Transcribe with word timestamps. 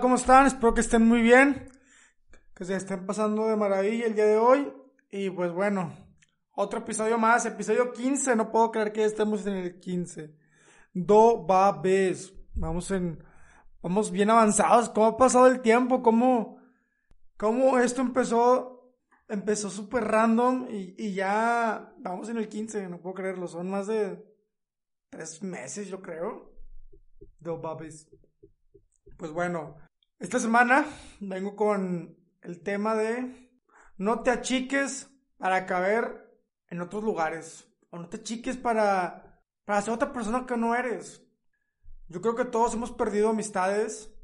¿cómo 0.00 0.16
están? 0.16 0.46
Espero 0.46 0.74
que 0.74 0.80
estén 0.80 1.06
muy 1.06 1.20
bien, 1.20 1.70
que 2.54 2.64
se 2.64 2.76
estén 2.76 3.06
pasando 3.06 3.46
de 3.46 3.56
maravilla 3.56 4.06
el 4.06 4.14
día 4.14 4.26
de 4.26 4.36
hoy. 4.36 4.72
Y 5.10 5.30
pues 5.30 5.52
bueno, 5.52 5.94
otro 6.52 6.80
episodio 6.80 7.18
más, 7.18 7.46
episodio 7.46 7.92
15, 7.92 8.34
no 8.36 8.50
puedo 8.50 8.70
creer 8.72 8.92
que 8.92 9.00
ya 9.00 9.06
estemos 9.06 9.46
en 9.46 9.54
el 9.54 9.78
15. 9.78 10.34
Do, 10.92 11.46
va, 11.46 11.80
ves. 11.80 12.32
Vamos 12.54 12.90
en, 12.90 13.22
vamos 13.82 14.10
bien 14.10 14.30
avanzados. 14.30 14.88
¿Cómo 14.88 15.06
ha 15.06 15.16
pasado 15.16 15.46
el 15.46 15.60
tiempo? 15.60 16.02
¿Cómo, 16.02 16.58
cómo 17.36 17.78
esto 17.78 18.00
empezó, 18.02 18.96
empezó 19.28 19.70
súper 19.70 20.04
random 20.04 20.66
y, 20.70 20.94
y 20.98 21.14
ya 21.14 21.94
vamos 21.98 22.28
en 22.28 22.38
el 22.38 22.48
15, 22.48 22.88
no 22.88 23.00
puedo 23.00 23.14
creerlo. 23.14 23.46
Son 23.46 23.68
más 23.70 23.86
de 23.86 24.24
tres 25.10 25.42
meses, 25.42 25.88
yo 25.88 26.00
creo. 26.00 26.52
Do, 27.38 27.60
va, 27.60 27.74
ves. 27.76 28.08
Pues 29.24 29.32
bueno, 29.32 29.76
esta 30.18 30.38
semana 30.38 30.84
vengo 31.18 31.56
con 31.56 32.14
el 32.42 32.60
tema 32.60 32.94
de 32.94 33.50
no 33.96 34.20
te 34.20 34.30
achiques 34.30 35.10
para 35.38 35.64
caber 35.64 36.30
en 36.68 36.82
otros 36.82 37.02
lugares. 37.02 37.66
O 37.88 37.96
no 37.96 38.10
te 38.10 38.18
achiques 38.18 38.58
para, 38.58 39.40
para 39.64 39.80
ser 39.80 39.94
otra 39.94 40.12
persona 40.12 40.44
que 40.44 40.58
no 40.58 40.74
eres. 40.74 41.26
Yo 42.08 42.20
creo 42.20 42.34
que 42.34 42.44
todos 42.44 42.74
hemos 42.74 42.92
perdido 42.92 43.30
amistades. 43.30 44.14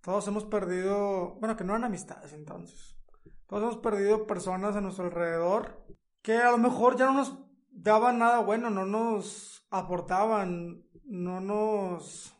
Todos 0.00 0.26
hemos 0.26 0.44
perdido, 0.44 1.36
bueno, 1.38 1.56
que 1.56 1.62
no 1.62 1.74
eran 1.74 1.84
amistades 1.84 2.32
entonces. 2.32 2.98
Todos 3.46 3.62
hemos 3.62 3.76
perdido 3.76 4.26
personas 4.26 4.74
a 4.74 4.80
nuestro 4.80 5.04
alrededor 5.04 5.86
que 6.20 6.38
a 6.38 6.50
lo 6.50 6.58
mejor 6.58 6.96
ya 6.96 7.06
no 7.06 7.12
nos 7.12 7.38
daban 7.70 8.18
nada 8.18 8.40
bueno, 8.40 8.70
no 8.70 8.86
nos 8.86 9.64
aportaban, 9.70 10.84
no 11.04 11.40
nos 11.40 12.35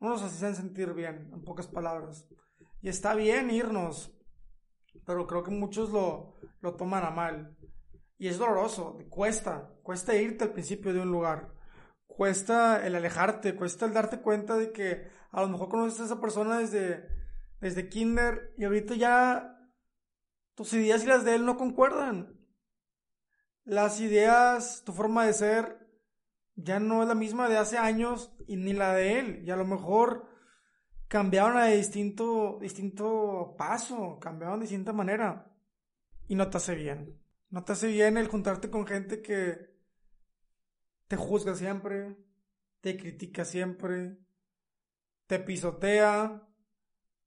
no 0.00 0.10
nos 0.10 0.22
hacían 0.22 0.54
sentir 0.54 0.92
bien, 0.92 1.30
en 1.32 1.42
pocas 1.42 1.66
palabras. 1.66 2.28
Y 2.82 2.88
está 2.88 3.14
bien 3.14 3.50
irnos, 3.50 4.16
pero 5.04 5.26
creo 5.26 5.42
que 5.42 5.50
muchos 5.50 5.90
lo, 5.90 6.36
lo 6.60 6.74
toman 6.74 7.04
a 7.04 7.10
mal. 7.10 7.56
Y 8.18 8.28
es 8.28 8.38
doloroso, 8.38 8.98
cuesta, 9.10 9.70
cuesta 9.82 10.14
irte 10.14 10.44
al 10.44 10.52
principio 10.52 10.92
de 10.92 11.00
un 11.00 11.10
lugar. 11.10 11.52
Cuesta 12.06 12.86
el 12.86 12.94
alejarte, 12.94 13.54
cuesta 13.54 13.84
el 13.86 13.92
darte 13.92 14.20
cuenta 14.20 14.56
de 14.56 14.72
que 14.72 15.08
a 15.30 15.42
lo 15.42 15.48
mejor 15.48 15.68
conoces 15.68 16.00
a 16.00 16.04
esa 16.04 16.20
persona 16.20 16.58
desde, 16.58 17.08
desde 17.60 17.88
kinder 17.88 18.54
y 18.56 18.64
ahorita 18.64 18.94
ya 18.94 19.56
tus 20.54 20.72
ideas 20.72 21.04
y 21.04 21.06
las 21.06 21.24
de 21.24 21.34
él 21.34 21.44
no 21.44 21.58
concuerdan. 21.58 22.40
Las 23.64 24.00
ideas, 24.00 24.82
tu 24.84 24.92
forma 24.92 25.26
de 25.26 25.32
ser, 25.34 25.85
ya 26.56 26.80
no 26.80 27.02
es 27.02 27.08
la 27.08 27.14
misma 27.14 27.48
de 27.48 27.58
hace 27.58 27.78
años 27.78 28.32
y 28.46 28.56
ni 28.56 28.72
la 28.72 28.94
de 28.94 29.18
él. 29.18 29.42
Y 29.44 29.50
a 29.50 29.56
lo 29.56 29.66
mejor 29.66 30.26
cambiaron 31.06 31.58
a 31.58 31.66
distinto, 31.66 32.58
distinto 32.60 33.54
paso, 33.56 34.18
cambiaron 34.18 34.58
de 34.58 34.64
distinta 34.64 34.92
manera. 34.92 35.52
Y 36.28 36.34
no 36.34 36.48
te 36.50 36.56
hace 36.56 36.74
bien. 36.74 37.20
No 37.50 37.62
te 37.62 37.72
hace 37.72 37.88
bien 37.88 38.16
el 38.16 38.28
juntarte 38.28 38.70
con 38.70 38.86
gente 38.86 39.22
que 39.22 39.76
te 41.06 41.16
juzga 41.16 41.54
siempre, 41.54 42.16
te 42.80 42.96
critica 42.96 43.44
siempre, 43.44 44.18
te 45.26 45.38
pisotea, 45.38 46.42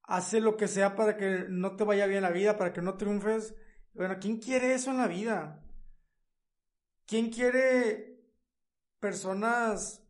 hace 0.03 0.41
lo 0.41 0.57
que 0.57 0.67
sea 0.67 0.95
para 0.95 1.15
que 1.15 1.45
no 1.47 1.75
te 1.75 1.83
vaya 1.83 2.07
bien 2.07 2.23
la 2.23 2.31
vida, 2.31 2.57
para 2.57 2.73
que 2.73 2.81
no 2.81 2.97
triunfes. 2.97 3.55
Bueno, 3.93 4.17
¿quién 4.19 4.37
quiere 4.37 4.73
eso 4.73 4.91
en 4.91 4.97
la 4.97 5.07
vida? 5.07 5.63
¿Quién 7.05 7.29
quiere 7.29 8.08
personas 8.99 10.03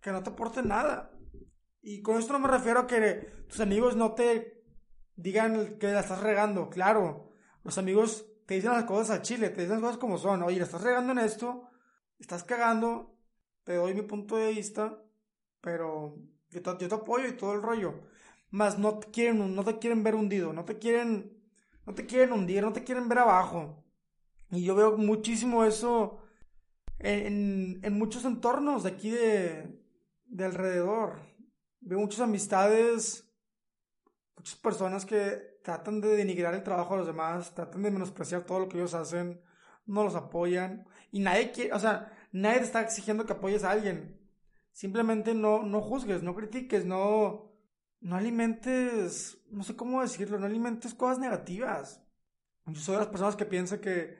que 0.00 0.12
no 0.12 0.22
te 0.22 0.30
aporten 0.30 0.68
nada. 0.68 1.12
Y 1.82 2.02
con 2.02 2.18
esto 2.18 2.32
no 2.32 2.40
me 2.40 2.48
refiero 2.48 2.80
a 2.80 2.86
que 2.86 3.44
tus 3.48 3.60
amigos 3.60 3.96
no 3.96 4.14
te 4.14 4.64
digan 5.16 5.78
que 5.78 5.88
la 5.88 6.00
estás 6.00 6.20
regando. 6.20 6.68
Claro, 6.70 7.32
los 7.64 7.78
amigos 7.78 8.26
te 8.46 8.54
dicen 8.54 8.72
las 8.72 8.84
cosas 8.84 9.10
al 9.10 9.22
chile, 9.22 9.50
te 9.50 9.62
dicen 9.62 9.76
las 9.76 9.82
cosas 9.82 9.98
como 9.98 10.18
son. 10.18 10.42
Oye, 10.42 10.58
la 10.58 10.64
estás 10.64 10.82
regando 10.82 11.12
en 11.12 11.18
esto, 11.18 11.68
estás 12.18 12.44
cagando, 12.44 13.16
te 13.64 13.74
doy 13.74 13.94
mi 13.94 14.02
punto 14.02 14.36
de 14.36 14.52
vista, 14.52 15.02
pero 15.60 16.16
yo 16.50 16.62
te, 16.62 16.70
yo 16.78 16.88
te 16.88 16.94
apoyo 16.94 17.28
y 17.28 17.36
todo 17.36 17.54
el 17.54 17.62
rollo. 17.62 18.08
Más 18.50 18.78
no 18.78 18.98
te 18.98 19.10
quieren, 19.10 19.54
no 19.54 19.64
te 19.64 19.78
quieren 19.78 20.02
ver 20.02 20.14
hundido, 20.16 20.52
no 20.52 20.64
te 20.64 20.78
quieren, 20.78 21.40
no 21.86 21.94
te 21.94 22.06
quieren 22.06 22.32
hundir, 22.32 22.62
no 22.62 22.72
te 22.72 22.84
quieren 22.84 23.08
ver 23.08 23.20
abajo. 23.20 23.84
Y 24.50 24.64
yo 24.64 24.74
veo 24.74 24.96
muchísimo 24.96 25.64
eso 25.64 26.19
en, 27.00 27.80
en 27.82 27.92
muchos 27.94 28.24
entornos 28.24 28.84
de 28.84 28.90
aquí 28.90 29.10
de, 29.10 29.80
de 30.26 30.44
alrededor. 30.44 31.20
Veo 31.80 31.98
muchas 31.98 32.20
amistades, 32.20 33.28
muchas 34.36 34.56
personas 34.56 35.04
que 35.04 35.58
tratan 35.62 36.00
de 36.00 36.16
denigrar 36.16 36.54
el 36.54 36.62
trabajo 36.62 36.94
de 36.94 36.98
los 36.98 37.06
demás, 37.06 37.54
tratan 37.54 37.82
de 37.82 37.90
menospreciar 37.90 38.44
todo 38.44 38.60
lo 38.60 38.68
que 38.68 38.78
ellos 38.78 38.94
hacen, 38.94 39.40
no 39.86 40.04
los 40.04 40.14
apoyan. 40.14 40.86
Y 41.10 41.20
nadie 41.20 41.50
quiere, 41.52 41.72
o 41.72 41.78
sea, 41.78 42.12
nadie 42.32 42.58
te 42.58 42.64
está 42.64 42.82
exigiendo 42.82 43.26
que 43.26 43.32
apoyes 43.32 43.64
a 43.64 43.70
alguien. 43.70 44.18
Simplemente 44.72 45.34
no, 45.34 45.62
no 45.62 45.80
juzgues, 45.80 46.22
no 46.22 46.34
critiques, 46.34 46.86
no, 46.86 47.52
no 48.00 48.16
alimentes, 48.16 49.38
no 49.50 49.62
sé 49.64 49.74
cómo 49.74 50.02
decirlo, 50.02 50.38
no 50.38 50.46
alimentes 50.46 50.94
cosas 50.94 51.18
negativas. 51.18 52.02
Yo 52.66 52.80
soy 52.80 52.94
de 52.94 53.00
las 53.00 53.08
personas 53.08 53.36
que 53.36 53.46
piensan 53.46 53.80
que 53.80 54.16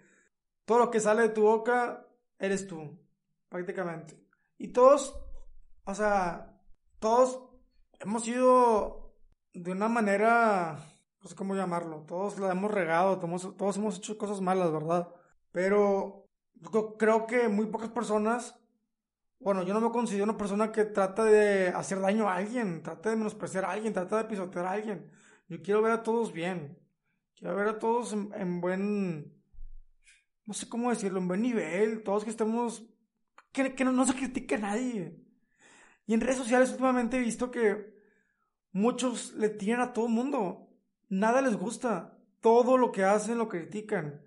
todo 0.64 0.78
lo 0.78 0.90
que 0.90 0.98
sale 0.98 1.22
de 1.22 1.28
tu 1.28 1.42
boca 1.42 2.09
eres 2.40 2.66
tú, 2.66 2.98
prácticamente. 3.48 4.18
Y 4.58 4.68
todos, 4.68 5.14
o 5.84 5.94
sea, 5.94 6.58
todos 6.98 7.48
hemos 8.00 8.24
sido 8.24 9.14
de 9.52 9.72
una 9.72 9.88
manera, 9.88 10.78
no 11.22 11.28
sé 11.28 11.36
cómo 11.36 11.54
llamarlo, 11.54 12.04
todos 12.06 12.38
la 12.38 12.50
hemos 12.50 12.70
regado, 12.70 13.18
todos, 13.18 13.56
todos 13.56 13.76
hemos 13.76 13.98
hecho 13.98 14.18
cosas 14.18 14.40
malas, 14.40 14.72
¿verdad? 14.72 15.08
Pero 15.52 16.28
yo 16.72 16.96
creo 16.96 17.26
que 17.26 17.48
muy 17.48 17.66
pocas 17.66 17.90
personas, 17.90 18.58
bueno, 19.38 19.62
yo 19.62 19.74
no 19.74 19.80
me 19.80 19.90
considero 19.90 20.24
una 20.24 20.36
persona 20.36 20.72
que 20.72 20.84
trata 20.84 21.24
de 21.24 21.68
hacer 21.68 22.00
daño 22.00 22.28
a 22.28 22.36
alguien, 22.36 22.82
trata 22.82 23.10
de 23.10 23.16
menospreciar 23.16 23.64
a 23.64 23.72
alguien, 23.72 23.92
trata 23.92 24.18
de 24.18 24.24
pisotear 24.24 24.66
a 24.66 24.72
alguien. 24.72 25.10
Yo 25.48 25.62
quiero 25.62 25.82
ver 25.82 25.92
a 25.92 26.02
todos 26.02 26.32
bien, 26.32 26.78
quiero 27.34 27.56
ver 27.56 27.68
a 27.68 27.78
todos 27.78 28.12
en 28.12 28.60
buen 28.60 29.39
no 30.46 30.54
sé 30.54 30.68
cómo 30.68 30.90
decirlo, 30.90 31.18
en 31.18 31.28
buen 31.28 31.42
nivel, 31.42 32.02
todos 32.02 32.24
que 32.24 32.30
estemos, 32.30 32.84
que, 33.52 33.74
que 33.74 33.84
no, 33.84 33.92
no, 33.92 34.06
se 34.06 34.14
critique 34.14 34.56
a 34.56 34.58
nadie. 34.58 35.16
Y 36.06 36.14
en 36.14 36.20
redes 36.20 36.38
sociales 36.38 36.70
últimamente 36.70 37.16
he 37.16 37.20
visto 37.20 37.50
que 37.50 37.94
muchos 38.72 39.34
le 39.34 39.48
tiran 39.48 39.80
a 39.80 39.92
todo 39.92 40.06
el 40.06 40.12
mundo, 40.12 40.68
nada 41.08 41.42
les 41.42 41.56
gusta, 41.56 42.18
todo 42.40 42.76
lo 42.76 42.92
que 42.92 43.04
hacen 43.04 43.38
lo 43.38 43.48
critican. 43.48 44.26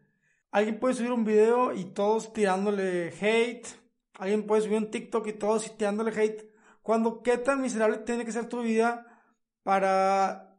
Alguien 0.52 0.80
puede 0.80 0.94
subir 0.94 1.12
un 1.12 1.26
video 1.26 1.74
y 1.74 1.86
todos 1.86 2.32
tirándole 2.32 3.10
hate, 3.20 3.68
alguien 4.20 4.46
puede 4.46 4.62
subir 4.62 4.78
un 4.78 4.92
TikTok 4.92 5.28
y 5.28 5.34
todos 5.34 5.76
tirándole 5.78 6.12
hate, 6.12 6.54
cuando 6.84 7.24
qué 7.24 7.38
tan 7.38 7.62
miserable 7.62 7.98
tiene 8.00 8.26
que 8.26 8.32
ser 8.32 8.48
tu 8.48 8.62
vida 8.62 9.24
para 9.64 10.58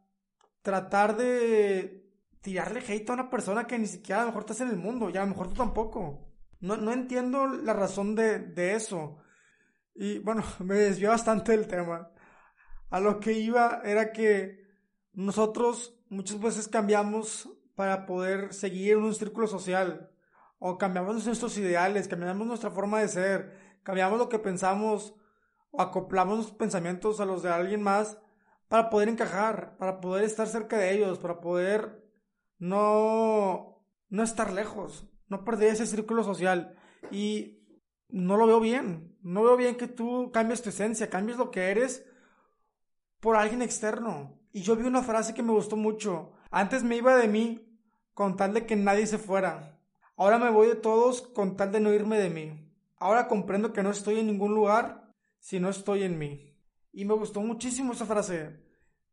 tratar 0.61 1.15
de 1.15 2.04
tirarle 2.45 2.79
hate 2.87 3.09
a 3.09 3.13
una 3.13 3.29
persona 3.31 3.65
que 3.65 3.79
ni 3.79 3.87
siquiera 3.87 4.21
a 4.21 4.25
lo 4.25 4.27
mejor 4.27 4.43
estás 4.43 4.61
en 4.61 4.69
el 4.69 4.77
mundo, 4.77 5.09
y 5.09 5.17
a 5.17 5.21
lo 5.21 5.27
mejor 5.27 5.47
tú 5.47 5.55
tampoco. 5.55 6.29
No, 6.59 6.77
no 6.77 6.93
entiendo 6.93 7.47
la 7.47 7.73
razón 7.73 8.13
de, 8.13 8.37
de 8.37 8.75
eso. 8.75 9.17
Y 9.95 10.19
bueno, 10.19 10.43
me 10.59 10.75
desvió 10.75 11.09
bastante 11.09 11.53
del 11.53 11.67
tema. 11.67 12.11
A 12.91 12.99
lo 12.99 13.19
que 13.19 13.33
iba 13.33 13.81
era 13.83 14.13
que 14.13 14.63
nosotros 15.13 15.99
muchas 16.09 16.39
veces 16.39 16.67
cambiamos 16.67 17.49
para 17.73 18.05
poder 18.05 18.53
seguir 18.53 18.93
en 18.93 19.03
un 19.05 19.15
círculo 19.15 19.47
social. 19.47 20.11
O 20.59 20.77
cambiamos 20.77 21.25
nuestros 21.25 21.57
ideales, 21.57 22.07
cambiamos 22.07 22.45
nuestra 22.45 22.69
forma 22.69 22.99
de 22.99 23.07
ser, 23.07 23.79
cambiamos 23.81 24.19
lo 24.19 24.29
que 24.29 24.37
pensamos, 24.37 25.15
o 25.71 25.81
acoplamos 25.81 26.35
nuestros 26.35 26.59
pensamientos 26.59 27.19
a 27.19 27.25
los 27.25 27.41
de 27.41 27.49
alguien 27.49 27.81
más 27.81 28.19
para 28.67 28.91
poder 28.91 29.09
encajar, 29.09 29.77
para 29.77 29.99
poder 29.99 30.23
estar 30.25 30.47
cerca 30.47 30.77
de 30.77 30.93
ellos, 30.93 31.17
para 31.17 31.41
poder 31.41 32.04
no, 32.57 33.85
no 34.09 34.23
estar 34.23 34.53
lejos, 34.53 35.07
no 35.27 35.43
perder 35.43 35.73
ese 35.73 35.85
círculo 35.85 36.23
social. 36.23 36.77
Y 37.11 37.65
no 38.09 38.37
lo 38.37 38.47
veo 38.47 38.59
bien. 38.59 39.17
No 39.21 39.43
veo 39.43 39.57
bien 39.57 39.75
que 39.75 39.87
tú 39.87 40.31
cambies 40.31 40.61
tu 40.61 40.69
esencia, 40.69 41.09
cambies 41.09 41.37
lo 41.37 41.51
que 41.51 41.71
eres 41.71 42.05
por 43.19 43.35
alguien 43.35 43.61
externo. 43.61 44.39
Y 44.51 44.61
yo 44.61 44.75
vi 44.75 44.85
una 44.85 45.03
frase 45.03 45.33
que 45.33 45.43
me 45.43 45.51
gustó 45.51 45.75
mucho. 45.75 46.33
Antes 46.51 46.83
me 46.83 46.95
iba 46.95 47.15
de 47.15 47.27
mí 47.27 47.79
con 48.13 48.37
tal 48.37 48.53
de 48.53 48.65
que 48.65 48.75
nadie 48.75 49.07
se 49.07 49.17
fuera. 49.17 49.81
Ahora 50.15 50.37
me 50.37 50.49
voy 50.49 50.67
de 50.67 50.75
todos 50.75 51.21
con 51.21 51.57
tal 51.57 51.71
de 51.71 51.79
no 51.79 51.91
irme 51.91 52.17
de 52.17 52.29
mí. 52.29 52.71
Ahora 52.97 53.27
comprendo 53.27 53.73
que 53.73 53.83
no 53.83 53.91
estoy 53.91 54.19
en 54.19 54.27
ningún 54.27 54.53
lugar 54.53 55.11
si 55.39 55.59
no 55.59 55.69
estoy 55.69 56.03
en 56.03 56.17
mí. 56.17 56.57
Y 56.93 57.03
me 57.03 57.13
gustó 57.13 57.41
muchísimo 57.41 57.91
esa 57.91 58.05
frase. 58.05 58.63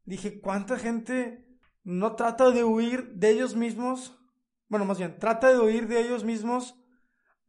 Dije, 0.04 0.40
¿cuánta 0.40 0.78
gente 0.78 1.51
no 1.84 2.16
trata 2.16 2.50
de 2.50 2.64
huir 2.64 3.12
de 3.14 3.30
ellos 3.30 3.56
mismos, 3.56 4.18
bueno, 4.68 4.84
más 4.84 4.98
bien, 4.98 5.18
trata 5.18 5.48
de 5.48 5.58
huir 5.58 5.88
de 5.88 6.00
ellos 6.00 6.24
mismos 6.24 6.78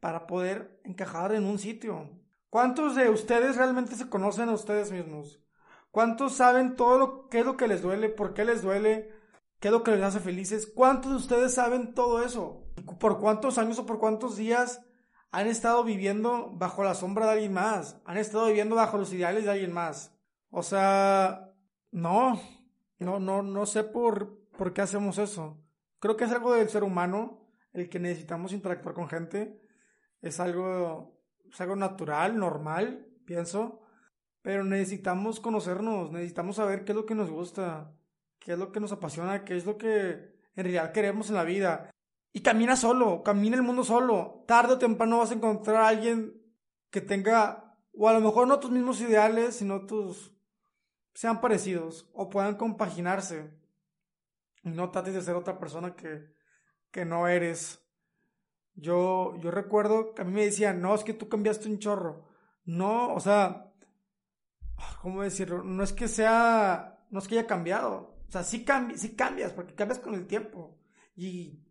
para 0.00 0.26
poder 0.26 0.80
encajar 0.84 1.34
en 1.34 1.46
un 1.46 1.58
sitio. 1.58 2.10
¿Cuántos 2.50 2.94
de 2.94 3.08
ustedes 3.08 3.56
realmente 3.56 3.96
se 3.96 4.08
conocen 4.08 4.48
a 4.48 4.52
ustedes 4.52 4.92
mismos? 4.92 5.40
¿Cuántos 5.90 6.34
saben 6.34 6.76
todo 6.76 6.98
lo 6.98 7.28
qué 7.28 7.40
es 7.40 7.46
lo 7.46 7.56
que 7.56 7.68
les 7.68 7.82
duele? 7.82 8.08
¿Por 8.08 8.34
qué 8.34 8.44
les 8.44 8.62
duele? 8.62 9.12
¿Qué 9.60 9.68
es 9.68 9.72
lo 9.72 9.82
que 9.82 9.92
les 9.92 10.02
hace 10.02 10.20
felices? 10.20 10.66
¿Cuántos 10.66 11.10
de 11.12 11.16
ustedes 11.16 11.54
saben 11.54 11.94
todo 11.94 12.22
eso? 12.22 12.66
¿Por 13.00 13.18
cuántos 13.18 13.58
años 13.58 13.78
o 13.78 13.86
por 13.86 13.98
cuántos 13.98 14.36
días 14.36 14.82
han 15.30 15.46
estado 15.46 15.84
viviendo 15.84 16.50
bajo 16.52 16.84
la 16.84 16.94
sombra 16.94 17.26
de 17.26 17.32
alguien 17.32 17.54
más? 17.54 18.00
¿Han 18.04 18.18
estado 18.18 18.46
viviendo 18.46 18.76
bajo 18.76 18.98
los 18.98 19.12
ideales 19.12 19.44
de 19.44 19.52
alguien 19.52 19.72
más? 19.72 20.14
O 20.50 20.62
sea, 20.62 21.50
no, 21.92 22.40
no, 23.04 23.20
no, 23.20 23.42
no 23.42 23.66
sé 23.66 23.84
por, 23.84 24.48
por 24.56 24.72
qué 24.72 24.82
hacemos 24.82 25.18
eso. 25.18 25.62
Creo 26.00 26.16
que 26.16 26.24
es 26.24 26.32
algo 26.32 26.54
del 26.54 26.68
ser 26.68 26.84
humano, 26.84 27.48
el 27.72 27.88
que 27.88 27.98
necesitamos 27.98 28.52
interactuar 28.52 28.94
con 28.94 29.08
gente. 29.08 29.60
Es 30.20 30.40
algo, 30.40 31.20
es 31.50 31.60
algo 31.60 31.76
natural, 31.76 32.38
normal, 32.38 33.06
pienso. 33.24 33.82
Pero 34.42 34.64
necesitamos 34.64 35.40
conocernos, 35.40 36.12
necesitamos 36.12 36.56
saber 36.56 36.84
qué 36.84 36.92
es 36.92 36.96
lo 36.96 37.06
que 37.06 37.14
nos 37.14 37.30
gusta, 37.30 37.94
qué 38.38 38.52
es 38.52 38.58
lo 38.58 38.72
que 38.72 38.80
nos 38.80 38.92
apasiona, 38.92 39.44
qué 39.44 39.56
es 39.56 39.64
lo 39.64 39.78
que 39.78 40.34
en 40.56 40.64
realidad 40.64 40.92
queremos 40.92 41.30
en 41.30 41.36
la 41.36 41.44
vida. 41.44 41.90
Y 42.32 42.40
camina 42.40 42.76
solo, 42.76 43.22
camina 43.22 43.56
el 43.56 43.62
mundo 43.62 43.84
solo. 43.84 44.44
Tarde 44.46 44.74
o 44.74 44.78
temprano 44.78 45.18
vas 45.18 45.30
a 45.30 45.34
encontrar 45.34 45.76
a 45.76 45.88
alguien 45.88 46.34
que 46.90 47.00
tenga, 47.00 47.78
o 47.92 48.08
a 48.08 48.12
lo 48.12 48.20
mejor 48.20 48.46
no 48.46 48.60
tus 48.60 48.70
mismos 48.70 49.00
ideales, 49.00 49.56
sino 49.56 49.86
tus, 49.86 50.33
sean 51.14 51.40
parecidos, 51.40 52.10
o 52.12 52.28
puedan 52.28 52.56
compaginarse. 52.56 53.50
Y 54.62 54.70
no 54.70 54.90
trates 54.90 55.14
de 55.14 55.22
ser 55.22 55.36
otra 55.36 55.58
persona 55.58 55.94
que, 55.94 56.34
que 56.90 57.04
no 57.04 57.28
eres. 57.28 57.80
Yo, 58.74 59.36
yo 59.40 59.50
recuerdo 59.50 60.14
que 60.14 60.22
a 60.22 60.24
mí 60.24 60.32
me 60.32 60.44
decían, 60.44 60.80
no, 60.80 60.94
es 60.94 61.04
que 61.04 61.14
tú 61.14 61.28
cambiaste 61.28 61.68
un 61.68 61.78
chorro. 61.78 62.28
No, 62.64 63.14
o 63.14 63.20
sea, 63.20 63.72
¿cómo 65.00 65.22
decirlo? 65.22 65.62
No 65.62 65.84
es 65.84 65.92
que 65.92 66.08
sea, 66.08 67.06
no 67.10 67.20
es 67.20 67.28
que 67.28 67.38
haya 67.38 67.46
cambiado. 67.46 68.16
O 68.28 68.32
sea, 68.32 68.42
sí, 68.42 68.64
sí 68.96 69.14
cambias, 69.14 69.52
porque 69.52 69.74
cambias 69.74 70.00
con 70.00 70.14
el 70.14 70.26
tiempo. 70.26 70.80
Y 71.14 71.62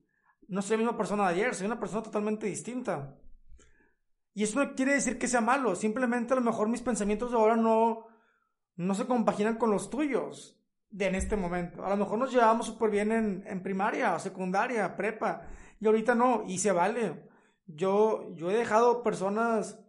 no 0.48 0.62
soy 0.62 0.78
la 0.78 0.84
misma 0.84 0.98
persona 0.98 1.24
de 1.24 1.34
ayer, 1.34 1.56
soy 1.56 1.66
una 1.66 1.80
persona 1.80 2.04
totalmente 2.04 2.46
distinta. 2.48 3.18
Y 4.34 4.44
eso 4.44 4.64
no 4.64 4.74
quiere 4.74 4.94
decir 4.94 5.20
que 5.20 5.28
sea 5.28 5.42
malo, 5.42 5.76
simplemente 5.76 6.34
a 6.34 6.38
lo 6.38 6.42
mejor 6.42 6.70
mis 6.70 6.82
pensamientos 6.82 7.32
de 7.32 7.38
ahora 7.38 7.56
no, 7.56 8.08
no 8.76 8.96
se 8.96 9.06
compaginan 9.06 9.58
con 9.58 9.72
los 9.72 9.90
tuyos 9.90 10.60
de 10.90 11.08
en 11.08 11.16
este 11.16 11.36
momento. 11.36 11.86
A 11.86 11.90
lo 11.90 11.98
mejor 11.98 12.20
nos 12.20 12.32
llevábamos 12.32 12.68
súper 12.68 12.90
bien 12.90 13.12
en, 13.12 13.44
en, 13.48 13.64
primaria, 13.64 14.18
secundaria, 14.20 14.96
prepa, 14.96 15.48
y 15.80 15.88
ahorita 15.88 16.16
no, 16.16 16.44
y 16.48 16.60
se 16.60 16.72
vale. 16.72 17.30
Yo, 17.66 18.34
yo 18.36 18.52
he 18.52 18.56
dejado 18.56 19.04
personas 19.04 19.80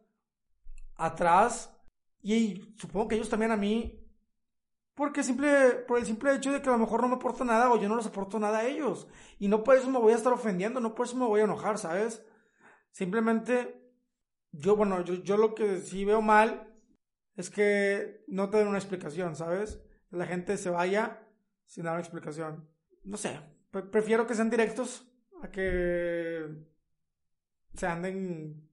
atrás 0.96 1.76
y 2.22 2.74
supongo 2.78 3.08
que 3.08 3.16
ellos 3.16 3.28
también 3.28 3.52
a 3.52 3.56
mí. 3.56 4.00
Porque 4.94 5.24
simple, 5.24 5.70
por 5.88 5.98
el 5.98 6.06
simple 6.06 6.34
hecho 6.34 6.52
de 6.52 6.62
que 6.62 6.68
a 6.68 6.72
lo 6.72 6.78
mejor 6.78 7.02
no 7.02 7.08
me 7.08 7.16
aporta 7.16 7.44
nada 7.44 7.70
o 7.70 7.76
yo 7.76 7.88
no 7.88 7.96
les 7.96 8.06
aporto 8.06 8.38
nada 8.38 8.58
a 8.58 8.64
ellos. 8.64 9.08
Y 9.38 9.48
no 9.48 9.64
por 9.64 9.76
eso 9.76 9.90
me 9.90 9.98
voy 9.98 10.12
a 10.12 10.16
estar 10.16 10.32
ofendiendo, 10.32 10.80
no 10.80 10.94
por 10.94 11.06
eso 11.06 11.16
me 11.16 11.26
voy 11.26 11.40
a 11.40 11.44
enojar, 11.44 11.78
¿sabes? 11.78 12.24
Simplemente, 12.92 13.92
yo, 14.52 14.76
bueno, 14.76 15.02
yo, 15.02 15.14
yo 15.14 15.36
lo 15.36 15.54
que 15.54 15.78
sí 15.80 16.04
veo 16.04 16.22
mal 16.22 16.73
es 17.36 17.50
que 17.50 18.24
no 18.28 18.50
te 18.50 18.58
den 18.58 18.68
una 18.68 18.78
explicación, 18.78 19.36
¿sabes? 19.36 19.80
La 20.10 20.26
gente 20.26 20.56
se 20.56 20.70
vaya 20.70 21.26
sin 21.66 21.84
dar 21.84 21.94
una 21.94 22.02
explicación. 22.02 22.68
No 23.02 23.16
sé, 23.16 23.40
prefiero 23.90 24.26
que 24.26 24.34
sean 24.34 24.50
directos 24.50 25.10
a 25.42 25.50
que 25.50 26.46
se 27.74 27.86
anden 27.86 28.70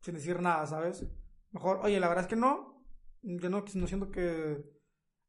sin 0.00 0.14
decir 0.14 0.40
nada, 0.40 0.66
¿sabes? 0.66 1.06
Mejor, 1.52 1.80
oye, 1.82 1.98
la 1.98 2.08
verdad 2.08 2.24
es 2.24 2.28
que 2.28 2.36
no, 2.36 2.84
yo 3.22 3.48
no, 3.48 3.64
no 3.74 3.86
siento 3.86 4.10
que 4.10 4.62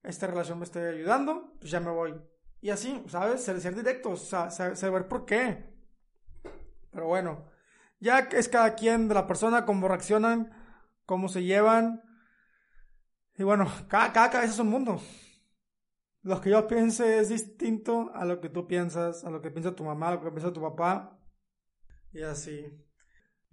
esta 0.03 0.27
relación 0.27 0.59
me 0.59 0.65
esté 0.65 0.87
ayudando, 0.87 1.55
pues 1.59 1.71
ya 1.71 1.79
me 1.79 1.91
voy. 1.91 2.15
Y 2.61 2.69
así, 2.71 3.03
¿sabes? 3.07 3.41
Ser, 3.41 3.61
ser 3.61 3.75
directos, 3.75 4.27
saber 4.27 5.07
por 5.07 5.25
qué. 5.25 5.73
Pero 6.91 7.07
bueno, 7.07 7.45
ya 7.99 8.19
es 8.19 8.49
cada 8.49 8.75
quien 8.75 9.07
de 9.07 9.13
la 9.13 9.27
persona, 9.27 9.65
cómo 9.65 9.87
reaccionan, 9.87 10.51
cómo 11.05 11.29
se 11.29 11.43
llevan. 11.43 12.03
Y 13.37 13.43
bueno, 13.43 13.67
cada, 13.87 14.13
cada 14.13 14.29
cabeza 14.29 14.53
es 14.53 14.59
un 14.59 14.69
mundo. 14.69 14.99
Lo 16.21 16.41
que 16.41 16.49
yo 16.49 16.67
piense 16.67 17.19
es 17.19 17.29
distinto 17.29 18.11
a 18.15 18.25
lo 18.25 18.41
que 18.41 18.49
tú 18.49 18.67
piensas, 18.67 19.23
a 19.23 19.29
lo 19.29 19.41
que 19.41 19.51
piensa 19.51 19.75
tu 19.75 19.83
mamá, 19.83 20.09
a 20.09 20.15
lo 20.15 20.21
que 20.21 20.31
piensa 20.31 20.53
tu 20.53 20.61
papá. 20.61 21.19
Y 22.11 22.21
así. 22.23 22.65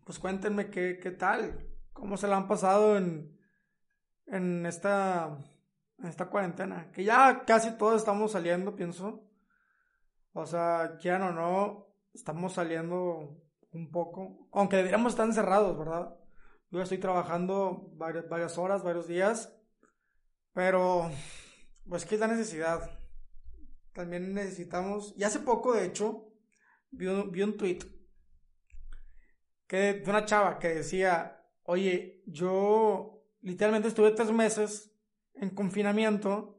Pues 0.04 0.18
cuéntenme 0.18 0.70
qué, 0.70 0.98
qué 1.00 1.10
tal, 1.10 1.68
cómo 1.92 2.16
se 2.16 2.26
la 2.28 2.36
han 2.36 2.48
pasado 2.48 2.96
en, 2.96 3.38
en 4.26 4.66
esta, 4.66 5.38
esta 6.04 6.28
cuarentena, 6.28 6.90
que 6.92 7.04
ya 7.04 7.44
casi 7.44 7.76
todos 7.76 7.96
estamos 7.96 8.32
saliendo, 8.32 8.74
pienso. 8.74 9.28
O 10.32 10.46
sea, 10.46 10.96
quieran 11.00 11.22
o 11.22 11.32
no, 11.32 11.86
estamos 12.14 12.54
saliendo 12.54 13.36
un 13.72 13.90
poco, 13.90 14.48
aunque 14.52 14.76
deberíamos 14.76 15.12
estar 15.12 15.26
encerrados, 15.26 15.78
¿verdad? 15.78 16.16
Yo 16.70 16.80
estoy 16.80 16.98
trabajando 16.98 17.90
varias 17.96 18.56
horas, 18.58 18.82
varios 18.82 19.06
días, 19.06 19.54
pero 20.52 21.10
pues 21.88 22.04
que 22.04 22.14
es 22.14 22.20
la 22.20 22.28
necesidad. 22.28 22.90
También 23.92 24.32
necesitamos, 24.32 25.14
y 25.16 25.24
hace 25.24 25.40
poco 25.40 25.74
de 25.74 25.84
hecho, 25.84 26.32
vi 26.90 27.06
un, 27.06 27.30
vi 27.30 27.42
un 27.42 27.56
tweet 27.56 27.80
que, 29.66 29.94
de 29.94 30.10
una 30.10 30.24
chava 30.24 30.58
que 30.58 30.68
decía, 30.68 31.44
oye, 31.64 32.22
yo 32.26 33.24
literalmente 33.42 33.88
estuve 33.88 34.12
tres 34.12 34.32
meses 34.32 34.94
en 35.34 35.50
confinamiento 35.50 36.58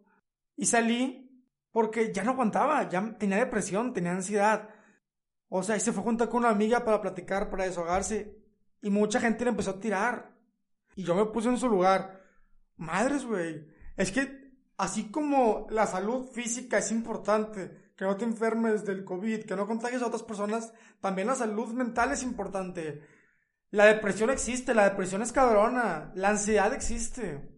y 0.55 0.65
salí 0.65 1.23
porque 1.71 2.13
ya 2.13 2.23
no 2.23 2.31
aguantaba, 2.31 2.87
ya 2.87 3.17
tenía 3.17 3.37
depresión, 3.37 3.93
tenía 3.93 4.11
ansiedad. 4.11 4.69
O 5.49 5.63
sea, 5.63 5.75
y 5.75 5.79
se 5.79 5.91
fue 5.91 6.03
junto 6.03 6.29
con 6.29 6.41
una 6.41 6.49
amiga 6.49 6.85
para 6.85 7.01
platicar, 7.01 7.49
para 7.49 7.65
desahogarse. 7.65 8.37
Y 8.81 8.89
mucha 8.91 9.19
gente 9.19 9.43
le 9.43 9.51
empezó 9.51 9.71
a 9.71 9.79
tirar. 9.79 10.35
Y 10.95 11.03
yo 11.03 11.15
me 11.15 11.25
puse 11.25 11.49
en 11.49 11.57
su 11.57 11.67
lugar. 11.67 12.21
Madres, 12.75 13.25
güey. 13.25 13.67
Es 13.95 14.11
que 14.11 14.51
así 14.77 15.11
como 15.11 15.67
la 15.69 15.87
salud 15.87 16.27
física 16.31 16.77
es 16.77 16.91
importante, 16.91 17.93
que 17.95 18.05
no 18.05 18.17
te 18.17 18.25
enfermes 18.25 18.85
del 18.85 19.05
COVID, 19.05 19.45
que 19.45 19.55
no 19.55 19.67
contagies 19.67 20.01
a 20.01 20.07
otras 20.07 20.23
personas, 20.23 20.73
también 20.99 21.27
la 21.27 21.35
salud 21.35 21.73
mental 21.73 22.11
es 22.11 22.23
importante. 22.23 23.01
La 23.69 23.85
depresión 23.85 24.29
existe, 24.29 24.73
la 24.73 24.89
depresión 24.89 25.21
es 25.21 25.31
cabrona, 25.31 26.11
la 26.15 26.29
ansiedad 26.29 26.73
existe. 26.73 27.49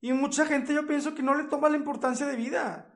Y 0.00 0.12
mucha 0.12 0.46
gente 0.46 0.74
yo 0.74 0.86
pienso 0.86 1.14
que 1.14 1.22
no 1.22 1.34
le 1.34 1.44
toma 1.44 1.68
la 1.68 1.76
importancia 1.76 2.26
de 2.26 2.36
vida. 2.36 2.94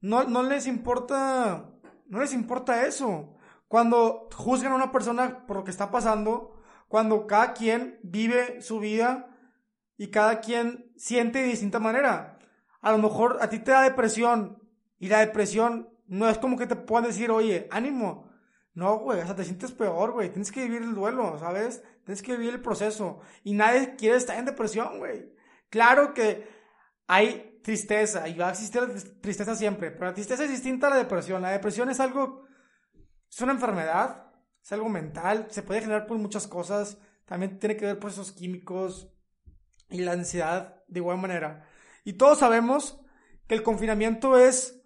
No, 0.00 0.24
no 0.24 0.42
les 0.42 0.66
importa, 0.66 1.70
no 2.06 2.20
les 2.20 2.32
importa 2.32 2.86
eso. 2.86 3.36
Cuando 3.68 4.28
juzgan 4.34 4.72
a 4.72 4.76
una 4.76 4.92
persona 4.92 5.46
por 5.46 5.56
lo 5.56 5.64
que 5.64 5.70
está 5.70 5.90
pasando, 5.90 6.62
cuando 6.88 7.26
cada 7.26 7.52
quien 7.52 7.98
vive 8.02 8.62
su 8.62 8.78
vida 8.78 9.35
y 9.96 10.08
cada 10.08 10.40
quien 10.40 10.92
siente 10.96 11.40
de 11.40 11.48
distinta 11.48 11.78
manera. 11.78 12.38
A 12.80 12.92
lo 12.92 12.98
mejor 12.98 13.38
a 13.40 13.48
ti 13.48 13.58
te 13.58 13.70
da 13.70 13.82
depresión 13.82 14.62
y 14.98 15.08
la 15.08 15.20
depresión 15.20 15.88
no 16.06 16.28
es 16.28 16.38
como 16.38 16.56
que 16.56 16.66
te 16.66 16.76
puedan 16.76 17.06
decir, 17.06 17.30
oye, 17.30 17.68
ánimo, 17.70 18.30
no, 18.74 18.98
güey, 18.98 19.20
o 19.20 19.24
sea, 19.24 19.34
te 19.34 19.44
sientes 19.44 19.72
peor, 19.72 20.12
güey. 20.12 20.28
Tienes 20.28 20.52
que 20.52 20.62
vivir 20.62 20.82
el 20.82 20.94
duelo, 20.94 21.38
¿sabes? 21.38 21.82
Tienes 22.04 22.22
que 22.22 22.36
vivir 22.36 22.54
el 22.54 22.60
proceso. 22.60 23.20
Y 23.42 23.54
nadie 23.54 23.96
quiere 23.96 24.16
estar 24.16 24.38
en 24.38 24.44
depresión, 24.44 24.98
güey. 24.98 25.32
Claro 25.70 26.12
que 26.12 26.46
hay 27.06 27.58
tristeza 27.64 28.28
y 28.28 28.36
va 28.36 28.48
a 28.48 28.50
existir 28.50 28.82
tristeza 29.20 29.56
siempre, 29.56 29.90
pero 29.90 30.06
la 30.06 30.14
tristeza 30.14 30.44
es 30.44 30.50
distinta 30.50 30.88
a 30.88 30.90
la 30.90 30.96
depresión. 30.96 31.40
La 31.40 31.50
depresión 31.50 31.88
es 31.88 32.00
algo, 32.00 32.44
es 33.30 33.40
una 33.40 33.52
enfermedad, 33.52 34.30
es 34.62 34.72
algo 34.72 34.88
mental, 34.88 35.46
se 35.50 35.62
puede 35.62 35.80
generar 35.80 36.06
por 36.06 36.18
muchas 36.18 36.46
cosas. 36.46 36.98
También 37.24 37.58
tiene 37.58 37.76
que 37.76 37.86
ver 37.86 37.98
por 37.98 38.10
esos 38.10 38.30
químicos 38.30 39.10
y 39.90 39.98
la 40.00 40.12
ansiedad 40.12 40.82
de 40.88 41.00
igual 41.00 41.18
manera. 41.18 41.68
Y 42.04 42.14
todos 42.14 42.38
sabemos 42.38 43.00
que 43.46 43.54
el 43.54 43.62
confinamiento 43.62 44.38
es 44.38 44.82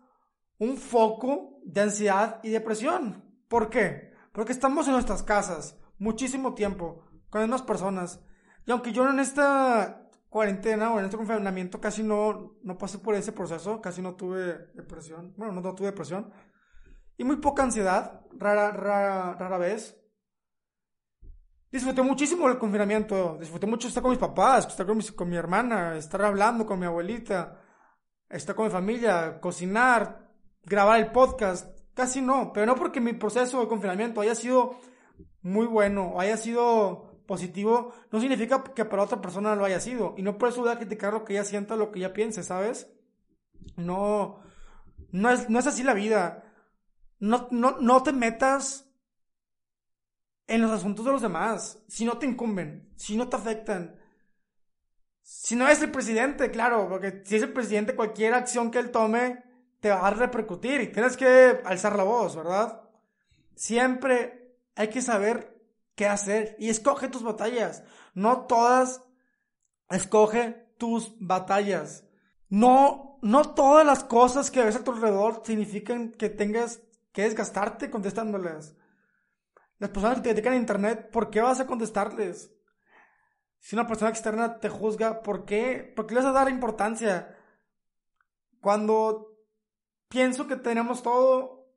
un 0.59 0.77
foco 0.77 1.59
de 1.65 1.81
ansiedad 1.81 2.41
y 2.43 2.51
depresión. 2.51 3.25
¿Por 3.49 3.71
qué? 3.71 4.13
Porque 4.33 4.53
estamos 4.53 4.87
en 4.87 4.95
nuestras 4.95 5.23
casas 5.23 5.77
muchísimo 5.99 6.55
tiempo 6.55 7.05
con 7.31 7.49
las 7.49 7.63
personas. 7.63 8.21
Y 8.67 8.73
aunque 8.73 8.93
yo 8.93 9.09
en 9.09 9.21
esta 9.21 10.09
cuarentena 10.29 10.93
o 10.93 10.99
en 10.99 11.05
este 11.05 11.17
confinamiento 11.17 11.81
casi 11.81 12.03
no, 12.03 12.57
no 12.63 12.79
pasé 12.79 12.99
por 12.99 13.15
ese 13.15 13.33
proceso, 13.33 13.81
casi 13.81 14.01
no 14.01 14.15
tuve 14.15 14.71
depresión, 14.75 15.35
bueno, 15.37 15.61
no, 15.61 15.75
tuve 15.75 15.89
depresión, 15.89 16.33
y 17.17 17.25
muy 17.25 17.37
poca 17.37 17.63
ansiedad, 17.63 18.23
rara, 18.33 18.71
rara, 18.71 19.35
rara 19.35 19.59
vez. 19.59 20.00
Disfruté 21.71 22.03
muchísimo 22.03 22.49
del 22.49 22.59
confinamiento, 22.59 23.37
disfruté 23.39 23.67
mucho 23.67 23.89
estar 23.89 24.03
con 24.03 24.11
mis 24.11 24.19
papás, 24.19 24.67
estar 24.67 24.87
con 24.87 24.97
mi, 24.97 25.05
con 25.05 25.29
mi 25.29 25.37
hermana, 25.37 25.97
estar 25.97 26.23
hablando 26.23 26.67
con 26.67 26.79
mi 26.79 26.87
abuelita, 26.87 27.61
estar 28.29 28.55
con 28.55 28.67
mi 28.67 28.71
familia, 28.73 29.41
cocinar, 29.41 30.29
grabar 30.65 30.99
el 30.99 31.13
podcast, 31.13 31.81
Casi 31.95 32.23
no, 32.23 32.53
pero 32.53 32.67
no 32.67 32.77
porque 32.77 33.01
mi 33.01 33.13
proceso 33.13 33.61
de 33.61 33.69
confinamiento 33.69 34.21
haya 34.21 34.35
sido 34.35 34.79
muy 35.43 35.67
bueno 35.67 36.13
o 36.13 36.21
haya 36.21 36.37
sido 36.37 37.23
positivo 37.27 37.93
no 38.11 38.21
significa 38.21 38.65
que 38.65 38.85
para 38.85 39.03
otra 39.03 39.21
persona 39.21 39.55
lo 39.55 39.65
haya 39.65 39.81
sido. 39.81 40.15
Y 40.17 40.23
no 40.23 40.39
por 40.39 40.49
eso 40.49 40.63
voy 40.63 40.71
a 40.71 40.79
criticar 40.79 41.13
lo 41.13 41.25
que 41.25 41.35
ella 41.35 41.45
sienta, 41.45 41.77
lo 41.77 41.91
que 41.91 41.99
ella 41.99 42.13
piense, 42.13 42.43
¿sabes? 42.43 42.91
No, 43.77 44.41
no 45.13 45.31
es, 45.31 45.51
no 45.51 45.59
es 45.59 45.67
así 45.67 45.83
la 45.83 45.95
vida. 45.95 46.45
No, 47.19 47.49
no, 47.51 47.77
no 47.81 48.03
te 48.03 48.13
metas 48.13 48.90
en 50.51 50.61
los 50.61 50.73
asuntos 50.73 51.05
de 51.05 51.13
los 51.13 51.23
demás. 51.23 51.79
Si 51.87 52.05
no 52.05 52.19
te 52.19 52.27
incumben, 52.27 52.93
si 52.97 53.17
no 53.17 53.29
te 53.29 53.37
afectan. 53.37 53.97
Si 55.23 55.55
no 55.55 55.69
es 55.69 55.81
el 55.81 55.93
presidente, 55.93 56.51
claro, 56.51 56.89
porque 56.89 57.23
si 57.25 57.37
es 57.37 57.43
el 57.45 57.53
presidente, 57.53 57.95
cualquier 57.95 58.35
acción 58.35 58.73
que 58.73 58.81
él 58.81 58.91
tome 58.91 59.45
te 59.79 59.91
va 59.91 60.09
a 60.09 60.11
repercutir 60.11 60.81
y 60.81 60.89
tienes 60.89 61.17
que 61.17 61.61
alzar 61.65 61.95
la 61.95 62.03
voz, 62.03 62.35
¿verdad? 62.35 62.83
Siempre 63.55 64.57
hay 64.75 64.89
que 64.89 65.03
saber 65.03 65.57
qué 65.95 66.09
hacer 66.09 66.57
y 66.59 66.69
escoge 66.69 67.07
tus 67.07 67.23
batallas. 67.23 67.85
No 68.15 68.47
todas 68.47 69.05
escoge 69.89 70.67
tus 70.79 71.15
batallas. 71.21 72.05
No, 72.49 73.21
no 73.23 73.55
todas 73.55 73.87
las 73.87 74.03
cosas 74.03 74.51
que 74.51 74.65
ves 74.65 74.75
a 74.75 74.83
tu 74.83 74.91
alrededor 74.91 75.43
significan 75.45 76.11
que 76.11 76.29
tengas 76.29 76.83
que 77.13 77.23
desgastarte 77.23 77.89
contestándoles. 77.89 78.75
Las 79.81 79.91
personas 79.91 80.19
que 80.19 80.23
te 80.25 80.29
dedican 80.35 80.53
a 80.53 80.57
internet, 80.57 81.11
¿por 81.11 81.31
qué 81.31 81.41
vas 81.41 81.59
a 81.59 81.67
contestarles? 81.67 82.55
Si 83.59 83.75
una 83.75 83.87
persona 83.87 84.11
externa 84.11 84.61
te 84.61 84.69
juzga, 84.69 85.23
¿por 85.23 85.47
qué? 85.47 85.91
¿Por 85.97 86.07
qué 86.07 86.15
le 86.15 86.21
vas 86.21 86.29
a 86.29 86.33
dar 86.33 86.51
importancia? 86.51 87.35
Cuando 88.61 89.39
pienso 90.09 90.47
que 90.47 90.57
tenemos 90.57 91.03
todo, 91.03 91.75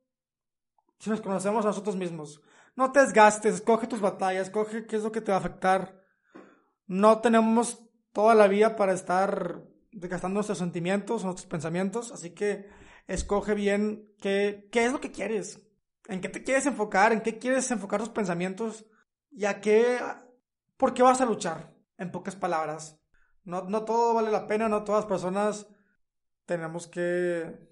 si 0.98 1.08
nos 1.08 1.22
conocemos 1.22 1.64
a 1.64 1.68
nosotros 1.68 1.96
mismos. 1.96 2.42
No 2.76 2.92
te 2.92 3.00
desgastes, 3.00 3.62
coge 3.62 3.86
tus 3.86 4.02
batallas, 4.02 4.50
coge 4.50 4.86
qué 4.86 4.96
es 4.96 5.02
lo 5.02 5.10
que 5.10 5.22
te 5.22 5.32
va 5.32 5.38
a 5.38 5.40
afectar. 5.40 6.04
No 6.86 7.22
tenemos 7.22 7.82
toda 8.12 8.34
la 8.34 8.48
vida 8.48 8.76
para 8.76 8.92
estar 8.92 9.62
desgastando 9.92 10.34
nuestros 10.34 10.58
sentimientos, 10.58 11.24
nuestros 11.24 11.46
pensamientos, 11.46 12.12
así 12.12 12.34
que 12.34 12.68
escoge 13.06 13.54
bien 13.54 14.14
qué 14.20 14.68
es 14.72 14.92
lo 14.92 15.00
que 15.00 15.10
quieres, 15.10 15.63
en 16.08 16.20
qué 16.20 16.28
te 16.28 16.42
quieres 16.42 16.66
enfocar, 16.66 17.12
en 17.12 17.20
qué 17.20 17.38
quieres 17.38 17.70
enfocar 17.70 18.00
tus 18.00 18.10
pensamientos 18.10 18.86
y 19.30 19.44
a 19.46 19.60
qué, 19.60 19.98
por 20.76 20.94
qué 20.94 21.02
vas 21.02 21.20
a 21.20 21.26
luchar, 21.26 21.74
en 21.98 22.10
pocas 22.10 22.36
palabras. 22.36 23.00
No, 23.44 23.62
no 23.62 23.84
todo 23.84 24.14
vale 24.14 24.30
la 24.30 24.46
pena, 24.46 24.68
no 24.68 24.84
todas 24.84 25.02
las 25.02 25.08
personas 25.08 25.66
tenemos 26.46 26.86
que, 26.86 27.68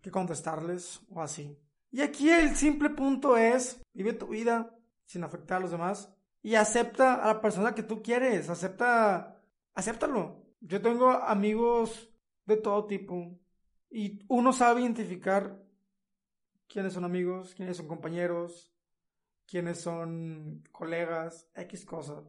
que 0.00 0.10
contestarles 0.10 1.00
o 1.10 1.22
así. 1.22 1.58
Y 1.90 2.00
aquí 2.00 2.30
el 2.30 2.56
simple 2.56 2.90
punto 2.90 3.36
es, 3.36 3.80
vive 3.92 4.14
tu 4.14 4.28
vida 4.28 4.74
sin 5.04 5.24
afectar 5.24 5.58
a 5.58 5.60
los 5.60 5.70
demás 5.70 6.12
y 6.42 6.54
acepta 6.54 7.14
a 7.22 7.34
la 7.34 7.40
persona 7.40 7.74
que 7.74 7.82
tú 7.82 8.02
quieres, 8.02 8.48
acepta, 8.48 9.40
acéptalo. 9.74 10.42
Yo 10.60 10.80
tengo 10.80 11.10
amigos 11.10 12.10
de 12.46 12.56
todo 12.56 12.86
tipo 12.86 13.38
y 13.90 14.24
uno 14.28 14.52
sabe 14.52 14.80
identificar 14.80 15.62
quiénes 16.72 16.94
son 16.94 17.04
amigos, 17.04 17.54
quiénes 17.54 17.76
son 17.76 17.88
compañeros, 17.88 18.72
quiénes 19.46 19.80
son 19.80 20.64
colegas, 20.72 21.50
X 21.54 21.84
cosas. 21.84 22.24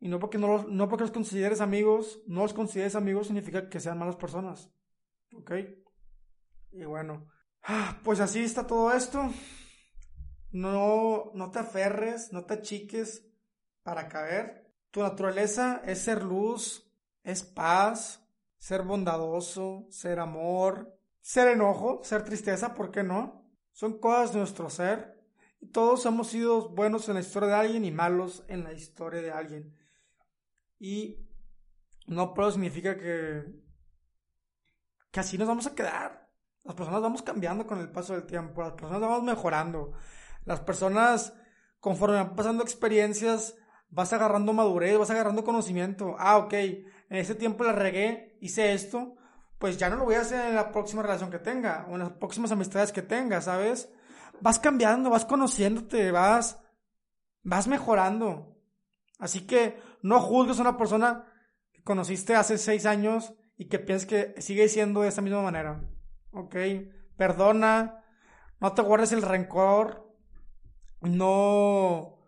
Y 0.00 0.08
no 0.08 0.18
porque, 0.18 0.38
no 0.38 0.48
los, 0.48 0.66
no 0.68 0.88
porque 0.88 1.04
los 1.04 1.12
consideres 1.12 1.60
amigos, 1.60 2.22
no 2.26 2.42
los 2.42 2.54
consideres 2.54 2.96
amigos 2.96 3.26
significa 3.26 3.68
que 3.68 3.80
sean 3.80 3.98
malas 3.98 4.16
personas. 4.16 4.72
¿Ok? 5.34 5.52
Y 6.72 6.84
bueno, 6.84 7.28
Ah, 7.62 8.00
pues 8.04 8.20
así 8.20 8.42
está 8.42 8.66
todo 8.66 8.92
esto. 8.92 9.30
No, 10.52 11.30
no 11.34 11.50
te 11.50 11.58
aferres, 11.58 12.32
no 12.32 12.44
te 12.44 12.54
achiques 12.54 13.26
para 13.82 14.08
caer. 14.08 14.74
Tu 14.90 15.00
naturaleza 15.00 15.82
es 15.84 16.00
ser 16.00 16.22
luz, 16.22 16.90
es 17.22 17.42
paz, 17.42 18.26
ser 18.58 18.82
bondadoso, 18.82 19.86
ser 19.90 20.18
amor, 20.18 20.98
ser 21.20 21.48
enojo, 21.48 22.00
ser 22.02 22.24
tristeza, 22.24 22.74
¿por 22.74 22.90
qué 22.90 23.02
no? 23.02 23.50
Son 23.72 23.98
cosas 23.98 24.32
de 24.32 24.38
nuestro 24.38 24.70
ser. 24.70 25.18
Y 25.60 25.66
todos 25.68 26.04
hemos 26.06 26.28
sido 26.28 26.70
buenos 26.70 27.08
en 27.08 27.14
la 27.14 27.20
historia 27.20 27.48
de 27.50 27.54
alguien 27.54 27.84
y 27.84 27.90
malos 27.90 28.44
en 28.48 28.64
la 28.64 28.72
historia 28.72 29.20
de 29.20 29.30
alguien. 29.30 29.76
Y 30.78 31.28
no 32.06 32.32
pero 32.32 32.50
significa 32.50 32.96
que, 32.96 33.44
que 35.10 35.20
así 35.20 35.36
nos 35.36 35.48
vamos 35.48 35.66
a 35.66 35.74
quedar. 35.74 36.30
Las 36.64 36.74
personas 36.74 37.02
vamos 37.02 37.22
cambiando 37.22 37.66
con 37.66 37.80
el 37.80 37.90
paso 37.90 38.14
del 38.14 38.26
tiempo, 38.26 38.62
las 38.62 38.72
personas 38.72 39.00
vamos 39.00 39.22
mejorando. 39.22 39.92
Las 40.44 40.60
personas, 40.60 41.34
conforme 41.78 42.16
van 42.16 42.34
pasando 42.34 42.62
experiencias, 42.62 43.56
vas 43.88 44.12
agarrando 44.12 44.52
madurez, 44.52 44.98
vas 44.98 45.10
agarrando 45.10 45.44
conocimiento. 45.44 46.16
Ah, 46.18 46.38
ok, 46.38 46.52
en 46.52 46.86
ese 47.10 47.34
tiempo 47.34 47.64
la 47.64 47.72
regué, 47.72 48.38
hice 48.40 48.72
esto, 48.72 49.16
pues 49.60 49.76
ya 49.76 49.90
no 49.90 49.96
lo 49.96 50.04
voy 50.04 50.16
a 50.16 50.22
hacer 50.22 50.48
en 50.48 50.56
la 50.56 50.72
próxima 50.72 51.02
relación 51.02 51.30
que 51.30 51.38
tenga 51.38 51.86
o 51.88 51.92
en 51.92 52.00
las 52.00 52.12
próximas 52.12 52.50
amistades 52.50 52.90
que 52.90 53.02
tenga, 53.02 53.40
¿sabes? 53.40 53.90
Vas 54.40 54.58
cambiando, 54.58 55.10
vas 55.10 55.26
conociéndote, 55.26 56.10
vas, 56.10 56.58
vas 57.42 57.68
mejorando. 57.68 58.56
Así 59.18 59.46
que 59.46 59.78
no 60.02 60.18
juzgues 60.18 60.58
a 60.58 60.62
una 60.62 60.78
persona 60.78 61.26
que 61.72 61.84
conociste 61.84 62.34
hace 62.34 62.56
seis 62.56 62.86
años 62.86 63.34
y 63.58 63.68
que 63.68 63.78
piensas 63.78 64.08
que 64.08 64.34
sigue 64.40 64.66
siendo 64.68 65.02
de 65.02 65.08
esa 65.08 65.20
misma 65.20 65.42
manera. 65.42 65.82
¿ok? 66.32 66.56
Perdona, 67.16 68.02
no 68.60 68.72
te 68.72 68.82
guardes 68.82 69.12
el 69.12 69.22
rencor, 69.22 70.10
no, 71.02 72.18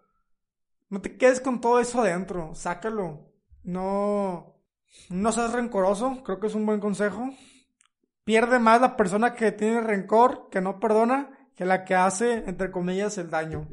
no 0.91 1.01
te 1.01 1.17
quedes 1.17 1.41
con 1.41 1.61
todo 1.63 1.81
eso 1.81 2.03
adentro, 2.03 2.55
sácalo, 2.55 3.33
no, 3.63 4.62
no 5.11 5.33
seas 5.33 5.53
rencoroso, 5.53 6.23
creo 6.25 6.41
que 6.41 6.47
es 6.47 6.55
un 6.55 6.67
buen 6.67 6.81
consejo. 6.81 7.31
Pierde 8.25 8.59
más 8.59 8.81
la 8.81 8.97
persona 8.97 9.35
que 9.35 9.53
tiene 9.53 9.81
rencor, 9.81 10.49
que 10.51 10.61
no 10.61 10.79
perdona, 10.79 11.51
que 11.55 11.65
la 11.65 11.85
que 11.85 11.95
hace, 11.95 12.45
entre 12.49 12.71
comillas, 12.71 13.19
el 13.19 13.31
daño. 13.31 13.69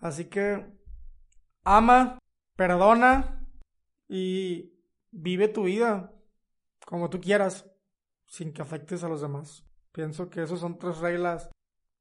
Así 0.00 0.26
que, 0.26 0.66
ama, 1.64 2.18
perdona 2.56 3.46
y 4.08 4.72
vive 5.10 5.48
tu 5.48 5.64
vida 5.64 6.12
como 6.86 7.10
tú 7.10 7.20
quieras 7.20 7.70
sin 8.26 8.52
que 8.52 8.62
afectes 8.62 9.02
a 9.04 9.08
los 9.08 9.20
demás. 9.20 9.64
Pienso 9.92 10.28
que 10.28 10.42
esas 10.42 10.60
son 10.60 10.78
tres 10.78 10.98
reglas 10.98 11.50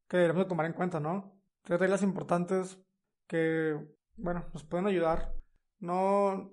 que 0.07 0.17
debemos 0.17 0.47
tomar 0.47 0.65
en 0.65 0.73
cuenta, 0.73 0.99
¿no? 0.99 1.39
Tres 1.61 1.79
reglas 1.79 2.01
importantes 2.01 2.79
que, 3.27 3.77
bueno, 4.17 4.45
nos 4.53 4.63
pueden 4.63 4.87
ayudar. 4.87 5.33
No, 5.79 6.51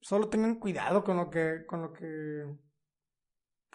solo 0.00 0.28
tengan 0.28 0.56
cuidado 0.56 1.04
con 1.04 1.16
lo 1.16 1.30
que, 1.30 1.64
con 1.66 1.82
lo 1.82 1.92
que, 1.92 2.44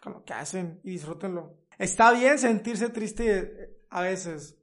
con 0.02 0.14
lo 0.14 0.24
que 0.24 0.34
hacen 0.34 0.80
y 0.84 0.92
disfrútenlo. 0.92 1.58
Está 1.78 2.12
bien 2.12 2.38
sentirse 2.38 2.90
triste 2.90 3.78
a 3.90 4.02
veces. 4.02 4.58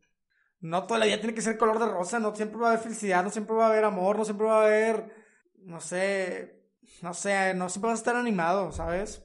No 0.60 0.86
toda 0.86 1.00
la 1.00 1.06
vida 1.06 1.18
tiene 1.18 1.34
que 1.34 1.42
ser 1.42 1.56
color 1.56 1.78
de 1.78 1.86
rosa, 1.86 2.18
no 2.18 2.34
siempre 2.34 2.58
va 2.58 2.68
a 2.68 2.70
haber 2.72 2.82
felicidad, 2.82 3.24
no 3.24 3.30
siempre 3.30 3.56
va 3.56 3.66
a 3.66 3.68
haber 3.70 3.84
amor, 3.84 4.18
no 4.18 4.24
siempre 4.24 4.46
va 4.46 4.60
a 4.60 4.66
haber, 4.66 5.10
no 5.58 5.80
sé, 5.80 6.68
no 7.02 7.14
sé, 7.14 7.54
no 7.54 7.68
siempre 7.68 7.90
vas 7.90 7.98
a 7.98 8.02
estar 8.02 8.16
animado, 8.16 8.70
¿sabes? 8.70 9.24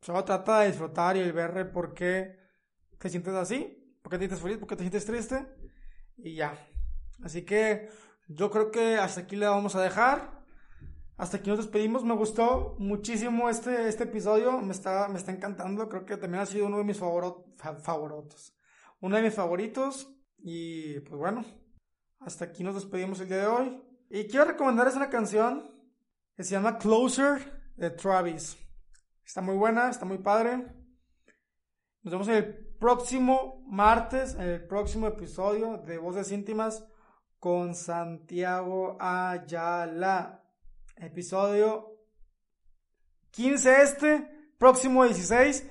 Solo 0.00 0.24
trata 0.24 0.60
de 0.60 0.68
disfrutar 0.68 1.16
y 1.16 1.32
ver 1.32 1.72
por 1.72 1.94
qué 1.94 2.38
te 2.98 3.08
sientes 3.08 3.34
así, 3.34 3.98
por 4.02 4.12
qué 4.12 4.18
te 4.18 4.24
sientes 4.24 4.40
feliz, 4.40 4.58
por 4.58 4.68
qué 4.68 4.76
te 4.76 4.82
sientes 4.84 5.04
triste 5.04 5.46
y 6.16 6.36
ya. 6.36 6.56
Así 7.22 7.44
que 7.44 7.88
yo 8.28 8.50
creo 8.50 8.70
que 8.70 8.96
hasta 8.96 9.22
aquí 9.22 9.34
le 9.34 9.46
vamos 9.46 9.74
a 9.74 9.82
dejar. 9.82 10.37
Hasta 11.18 11.38
aquí 11.38 11.50
nos 11.50 11.58
despedimos. 11.58 12.04
Me 12.04 12.14
gustó 12.14 12.76
muchísimo 12.78 13.50
este, 13.50 13.88
este 13.88 14.04
episodio. 14.04 14.60
Me 14.60 14.72
está, 14.72 15.08
me 15.08 15.18
está 15.18 15.32
encantando. 15.32 15.88
Creo 15.88 16.06
que 16.06 16.16
también 16.16 16.42
ha 16.42 16.46
sido 16.46 16.66
uno 16.66 16.78
de 16.78 16.84
mis 16.84 16.96
favoritos. 16.96 18.54
Uno 19.00 19.16
de 19.16 19.22
mis 19.22 19.34
favoritos. 19.34 20.14
Y 20.38 21.00
pues 21.00 21.18
bueno, 21.18 21.44
hasta 22.20 22.44
aquí 22.44 22.62
nos 22.62 22.76
despedimos 22.76 23.18
el 23.18 23.28
día 23.28 23.38
de 23.38 23.46
hoy. 23.48 23.82
Y 24.10 24.28
quiero 24.28 24.44
recomendarles 24.44 24.94
una 24.94 25.10
canción 25.10 25.68
que 26.36 26.44
se 26.44 26.52
llama 26.52 26.78
Closer 26.78 27.72
de 27.74 27.90
Travis. 27.90 28.56
Está 29.26 29.40
muy 29.40 29.56
buena, 29.56 29.90
está 29.90 30.04
muy 30.04 30.18
padre. 30.18 30.72
Nos 32.02 32.12
vemos 32.12 32.28
el 32.28 32.76
próximo 32.78 33.64
martes, 33.66 34.36
en 34.36 34.42
el 34.42 34.66
próximo 34.68 35.08
episodio 35.08 35.78
de 35.78 35.98
Voces 35.98 36.30
Íntimas 36.30 36.86
con 37.40 37.74
Santiago 37.74 38.96
Ayala. 39.00 40.47
Episodio 41.00 41.98
15 43.30 43.82
este, 43.82 44.28
próximo 44.58 45.04
16. 45.04 45.68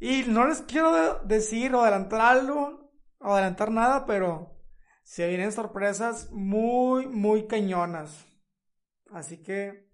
Y 0.00 0.24
no 0.24 0.46
les 0.46 0.62
quiero 0.62 1.20
decir 1.24 1.74
o 1.74 1.82
adelantar 1.82 2.20
algo, 2.20 2.92
o 3.18 3.32
adelantar 3.32 3.70
nada, 3.70 4.06
pero 4.06 4.56
se 5.02 5.26
vienen 5.28 5.52
sorpresas 5.52 6.30
muy, 6.30 7.06
muy 7.06 7.46
cañonas. 7.46 8.26
Así 9.10 9.42
que 9.42 9.90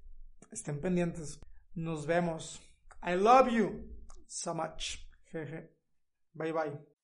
estén 0.51 0.81
pendientes. 0.81 1.41
Nos 1.75 2.07
vemos. 2.07 2.63
I 3.03 3.15
love 3.15 3.49
you 3.49 3.97
so 4.27 4.55
much. 4.55 4.99
Bye 6.33 6.53
bye. 6.53 6.96